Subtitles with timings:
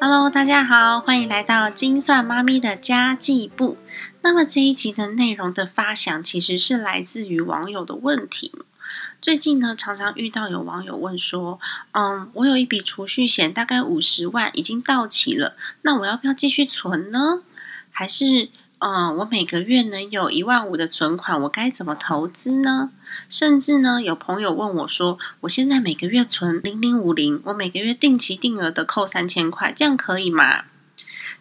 [0.00, 3.76] Hello，大家好，欢迎来到金算妈咪的家计部。
[4.22, 8.52] 那么这一集的内容的发想其实是来自于网友的问题。
[9.20, 11.58] 最近呢，常常遇到有网友问说
[11.90, 17.42] ：“嗯，我有一笔储蓄险，大概五十万已经到期了，那我要不要继续存呢？
[17.90, 18.50] 还是
[18.80, 22.90] 嗯，我每个月能有一万五的存款，我该怎么投资呢？
[23.28, 30.66] 甚至呢，有朋友问我说：我现在每个月存零零五零，我每个月定期定额的扣三千块，这样可以吗？”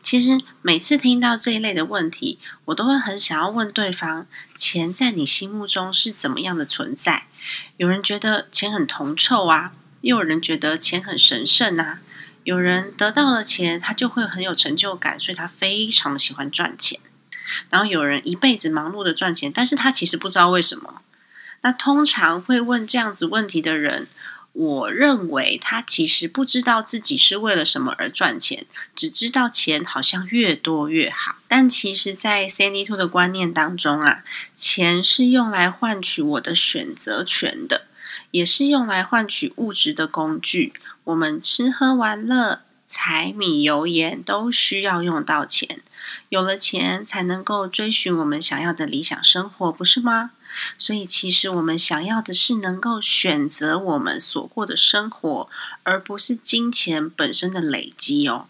[0.02, 4.26] 其实每次听到这一类的问题，我都会很想要问对方：
[4.56, 7.26] 钱在你心目中是怎么样的存在？
[7.78, 12.00] 有人觉得钱很铜臭啊，又有人觉得钱很神圣啊。
[12.44, 17.00] 有人得到了钱，他就会很有成就感，所以他非常的喜欢赚钱。
[17.70, 21.02] 然后有人一辈子忙碌的赚钱，但是他其实不知道为什么。
[21.62, 24.08] 那通常会问这样子问题的人。
[24.54, 31.36] 我认为他其实不知道自己是为了什么而赚钱，只知道钱好像越多越好。
[31.48, 34.24] 但其实，在 Sandy Two 的观念当中啊，
[34.56, 37.84] 钱是用来换取我的选择权的，
[38.32, 40.74] 也是用来换取物质的工具。
[41.04, 45.82] 我们吃喝玩乐、柴米油盐都需要用到钱，
[46.30, 50.32] 有了钱才能够追寻我们想要的理想生活，不是吗？
[50.78, 55.50] 所以，其实我们想要的是能够选择我们所过的生活，
[55.84, 58.48] 而不是金钱本身的累积哦。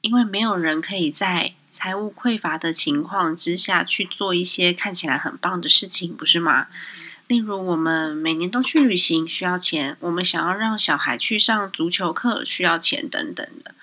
[0.00, 6.68] 因为没有人可以在财务匮乏的情况之下去做一些看起来很棒的事情，不是吗？
[7.28, 13.74] 例如，我们每年都去旅行需要钱，我们想要让小孩去上足球课需要钱等等的。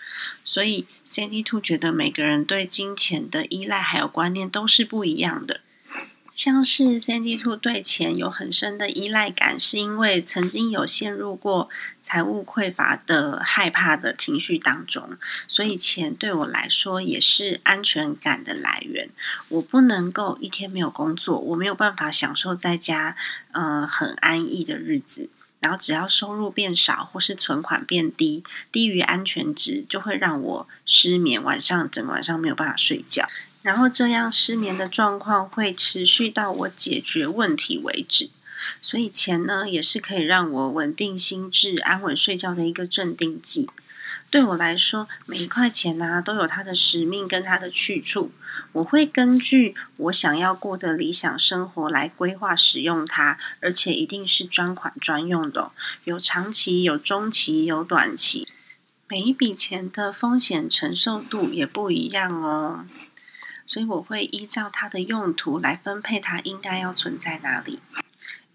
[0.44, 5.62] 所以，Sandy Two 觉得每个人对金钱的依赖还有观念都是不一样的。
[6.36, 11.70] 像是 Sandy Two 对钱有很深的依赖感，是因为曾经有陷入过
[12.02, 19.10] 财务匮乏的害怕的情绪当中，所以钱对我来说也是安全感的来源。
[19.48, 23.16] 我不能够一天没有工作，我没有办法享受在家
[23.54, 25.30] 嗯很安逸的日子。
[25.62, 28.44] 然后只要收入变少或是存款变低，
[28.74, 33.28] 低于安全值，就会让我失眠，晚上整晚上没有办法睡觉。
[33.66, 38.30] 然后这样失眠的状况会持续到我解决问题为止，
[38.80, 43.68] 所以钱呢也是可以让我稳定心智、安稳睡觉的一个镇定剂。
[44.30, 48.30] 对我来说，每一块钱啊都有它的使命跟它的去处，
[48.74, 55.72] 我会根据我想要过的理想生活来规划使用它，而且一定是专款专用的，
[56.04, 58.48] 有长期、有中期、有短期，
[59.08, 62.86] 每一笔钱的风险承受度也不一样哦。
[63.68, 67.80] 所以我会依照它的用途来分配它应该要存在哪里，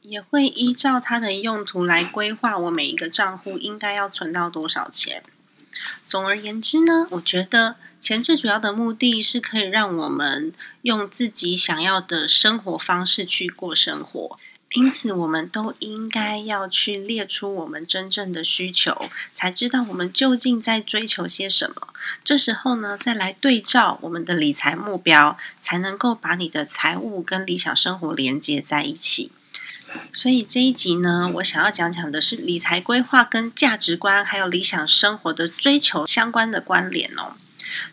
[0.03, 5.23] 也会依照它的用途来规划我每一个账户应该要存到多少钱。
[6.05, 14.39] 总而言之呢，我觉得钱最主要的目的是可以让我们用自己想要的生活方式去过生活。
[14.75, 21.89] 因此，我们都应该要去列出我们真正的需求，才知道我们究竟在追求些什么。
[22.25, 29.33] 这时候呢，再来对照我们的理财目标，才能够把你的财务跟理想生活连接在一起。
[30.13, 37.35] 所以这一集呢，我想要讲讲的是理财规划跟价值观还有理想生活的追求相关的关联哦。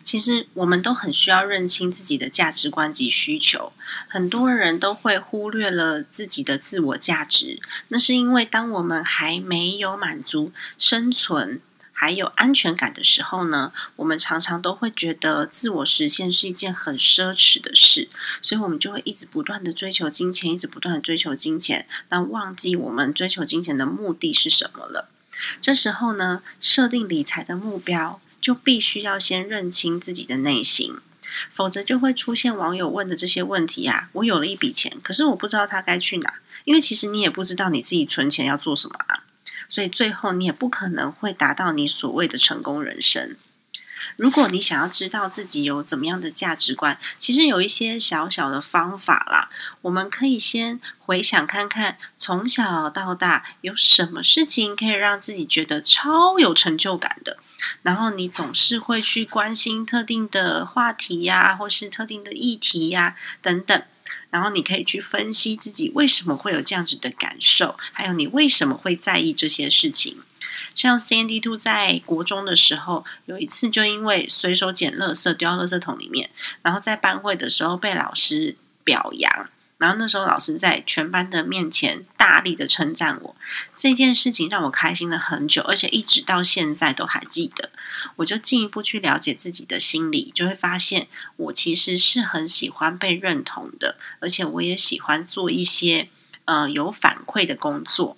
[0.02, 3.72] 其实我们都很需要认清自己的价值观及需求，
[4.08, 7.60] 很多人都会忽略了自己的自我价值。
[7.88, 11.60] 那是因为当我们还没有满足生存
[11.92, 18.08] 还有安全感的时候呢，我们常常都会觉得自我实现是一件很奢侈的事，
[18.40, 25.08] 所以我们就会一直不断的追求金钱，一直不断的追求金钱，但忘记我们追求金钱的目的是什么了。
[25.60, 28.20] 这时候呢，设定理财的目标。
[28.40, 30.96] 就必须要先认清自己的内心，
[31.52, 34.08] 否则就会出现网友问的这些问题啊。
[34.12, 36.34] 我有了一笔钱，可是我不知道它该去哪，
[36.64, 39.24] 因为其实你也不知道你自己存钱要做什么啊，
[39.68, 43.36] 所以最后你也不可能会达到你所谓的成功人生。
[44.16, 49.48] 如果你想要知道自己有怎么样的价值观，其实有一些小小的方法啦。
[49.82, 57.38] 我们可以先回想看看，从小到大有什么事情可以让自己觉得超有成就感的。
[57.82, 63.82] 然后你总是会去关心特定的话题呀，或是特定的议题呀等等。
[64.30, 70.18] 然后你可以去分析自己为什么会有这样子的感受，还有你为什么会在意这些事情。
[70.78, 76.30] 像 Sandy Two 在国中的时候，有一次就因为随手捡垃圾丢到垃圾桶里面，
[76.62, 78.54] 然后在班会的时候被老师
[78.84, 79.48] 表扬，
[79.78, 83.34] 然后那时候老师在全班的面前大力的称赞我，
[83.76, 87.70] 这件事情让我开心了很久，而且一直到现在都还记得。
[88.14, 91.08] 我就进一步去了解自己的心理，就会发现
[91.38, 96.08] 我其实是很喜欢被认同的，而且我也喜欢做一些
[96.44, 98.16] 呃有反馈的工作。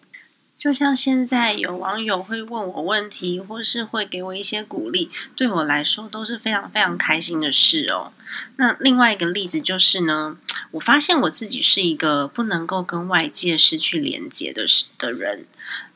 [0.60, 8.12] 就像现在有网友会问我问题，或是会给我一些鼓励，对我来说都是非常非常开心的事哦。
[8.56, 10.36] 那另外一个例子就是呢，
[10.72, 14.66] 我发现我自己是一个不能够跟外界失去连接的
[14.98, 15.46] 的人。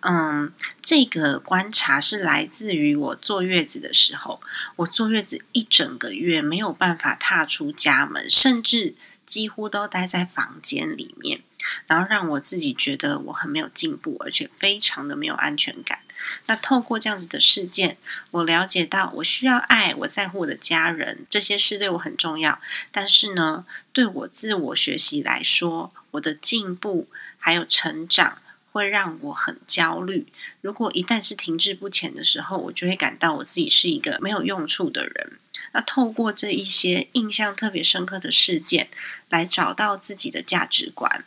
[0.01, 0.51] 嗯，
[0.83, 4.41] 这个观察是来自于我坐月子的时候，
[4.77, 8.95] 我坐月子一整个月没有办法踏出家门，甚至
[9.27, 11.41] 几乎都待在房间里面。
[11.87, 16.01] 然后让我自己觉得我很没有进步，而且非常的没有安全感。
[16.45, 17.97] 那透过这样子的事件，
[18.33, 22.61] 我了解到我需要爱，我在乎我的家人，这些事对我很重要。
[22.93, 28.39] 但是呢，对我自我学习来说，我的进步还有成长
[28.75, 30.27] 会让我很焦虑。
[30.61, 35.39] 如果一旦是停滞不前的时候，我就会感到我自己是一个没有用处的人。
[35.73, 38.89] 那透过这一些印象特别深刻的事件，
[39.29, 41.25] 来找到自己的价值观。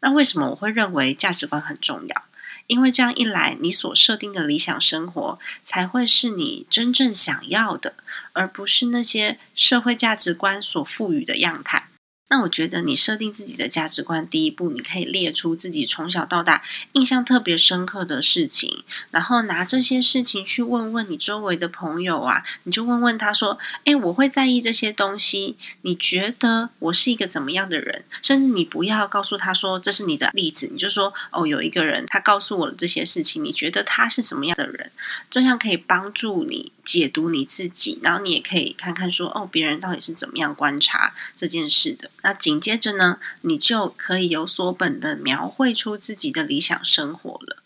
[0.00, 2.22] 那为什么我会认为价值观很重要？
[2.66, 7.94] 因为这样一来，你所设定的理想生活才会是你真正想要的，
[8.32, 11.88] 而不是那些社会价值观所赋予的样态。
[12.28, 18.82] 那我觉得你设定自己的价值观，第一步你可以列出自己从小到大印象特别深刻的事情，
[19.12, 34.90] 然后拿这些事情去问问你周围的朋友啊，你就问问他说：“诶，我会在意这些东西，你觉得我是一个怎么样的人？”甚至你不要告诉他说这是你的例子，你就说：“哦，有一个人他告诉我了这些事情，你觉得他是怎么样的人？”
[35.30, 36.72] 这样可以帮助你。
[36.86, 42.08] 解读你自己，然后你也可以看看说，哦，别人到底是怎么样观察这件事的。
[42.22, 47.62] 那紧接着呢，你就可以有所本的描绘出自己的理想生活了。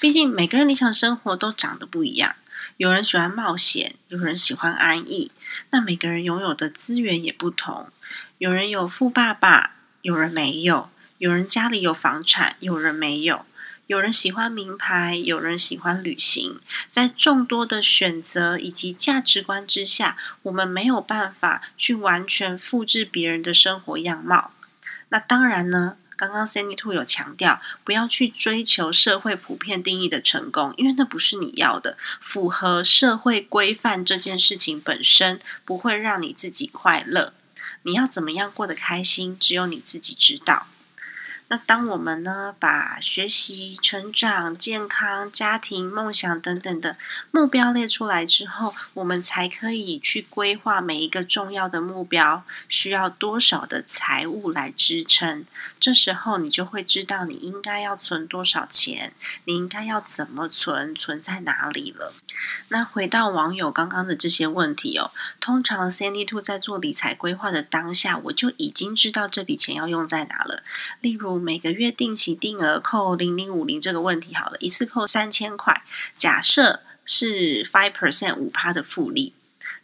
[0.00, 2.34] 毕竟每个人理想生活都长得不一样，
[2.78, 5.30] 有人喜欢冒险，有人喜欢安逸。
[5.70, 7.88] 那每个人拥有的资源也不同，
[8.38, 10.88] 有人有富爸爸，有人没有；
[11.18, 13.44] 有人家里有房产，有人没有。
[13.92, 16.58] 有人喜欢名牌，有人喜欢旅行，
[16.90, 24.52] 在众多的选择以及价值观之下，我们没有办法去完全复制别人的生活样貌。
[25.10, 31.98] 那当然呢，刚刚 Sandy Two 有强调，不要去追求社会普遍定义的成功，因为那不是你要的。
[32.18, 37.34] 符合社会规范这件事情本身不会让你自己快乐。
[37.82, 40.66] 你要怎么样过得开心，只有你自己知道。
[41.48, 46.96] 那当我们呢，把学习、成长、健康、家庭、梦想等等的
[47.30, 55.44] 目标列出来之后，我们才可以去规划每一个重要的目标需要多少的财务来支撑。
[55.78, 59.12] 这时候，你就会知道你应该要存多少钱，
[59.44, 62.14] 你应该要怎么存，存在哪里了。
[62.68, 70.62] 那回到网友刚刚的这些问题哦，通常 Sandy Two 在做理财规划的当下，我就已经知道这笔钱要用在哪了，
[71.02, 71.41] 例如。
[71.42, 75.82] 每个月定期定额扣零零五零这个问题好了，一次扣三千块，
[76.16, 79.34] 假设是 five percent 五趴的复利，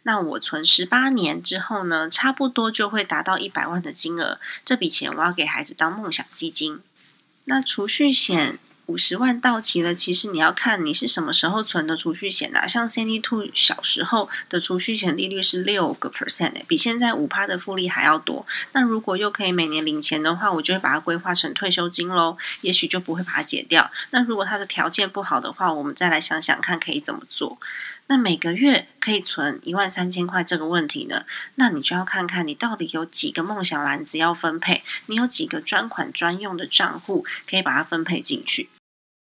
[0.03, 4.39] 那我存十八年之后呢，差不多就会达到一百万的金额。
[4.63, 6.79] 这笔钱我要给孩子当梦想基金。
[7.43, 8.57] 那储蓄险。
[8.89, 12.65] 五十万到期了，其实你要看你是什么时候存的储蓄险啊。
[12.65, 18.47] 像 Sandy Two 小时候的储蓄险利率是六个 percent 比现在五趴的复利还要多。
[18.71, 22.35] 那如果又可以每年领钱的话，我就会把它规划成退休金喽。
[22.61, 23.91] 也许就不会把它解掉。
[24.09, 27.59] 那如果它的条件不好的话，我们再来想想看可以怎么做。
[28.07, 31.25] 那每个月可以存一万三千块这个问题呢？
[31.55, 38.69] 那你就要看看你到底有几个梦想篮子要分配，你有几个专款专用的账户可以把它分配进去。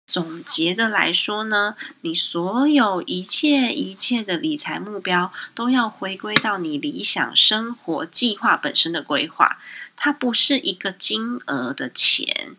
[0.07, 9.59] 总结的来说呢，你所有一切一切的理财目标都要回归到你理想生活计划本身的规划。
[9.97, 12.55] 它不是一个金额的钱，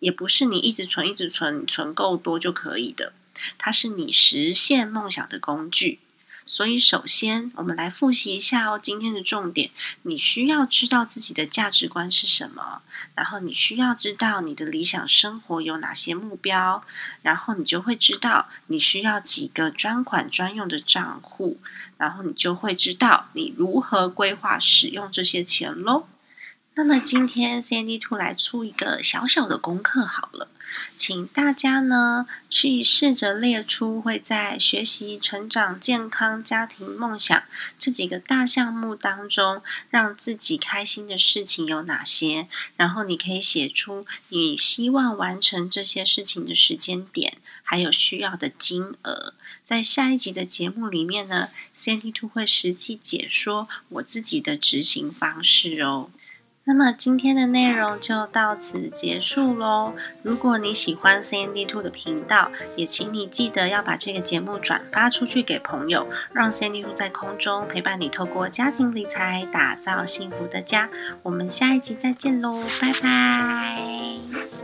[0.00, 3.12] 也不是你一直存一直存，存够多就可以的。
[3.58, 5.98] 它是你实现梦想的工具。
[6.48, 9.70] 所以，首先我们来复习一下哦，今天的重点，
[10.02, 12.82] 你需要知道自己的价值观是什么，
[13.16, 16.84] 然后你需要知道你的理想生活有哪些目标，
[17.22, 21.58] 然后你就会知道你需要几个专款专用的账户，
[21.98, 26.06] 然后你就会知道你如何规划使用这些钱喽。
[26.76, 30.48] 那么今天 Sandy Two 来出一个小小的功课好了，
[30.96, 37.42] 请大家呢去试着列出会在学习、成长、健康、家庭、梦想
[37.78, 49.34] 这几个大项目当中，让自己开心的事情有哪些，然后你可以写出你希望完成这些事情的时间点，还有需要的金额。
[49.64, 56.10] 在下一集的节目里面呢，CND Two 会实际解说我自己的执行方式哦。
[56.68, 59.92] 那么今天的内容就到此结束喽。
[60.22, 70.90] 如果你喜欢 CND Two 的频道，也请你记得要把这个节目转发出去给朋友，让 CND Two 在空中陪伴你，透过家庭理财打造幸福的家。
[71.22, 74.55] 我们下一集再见喽，拜拜。